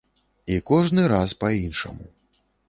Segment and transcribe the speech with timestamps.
[0.55, 2.05] І кожны раз па-іншаму.